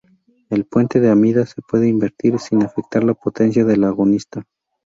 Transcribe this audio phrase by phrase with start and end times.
[0.49, 4.43] El puente de amida se puede invertir sin afectar la potencia del agonista.